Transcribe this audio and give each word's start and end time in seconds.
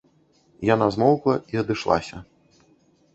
Яна 0.69 0.87
змоўкла 0.95 1.35
і 1.55 1.61
адышлася. 1.63 2.17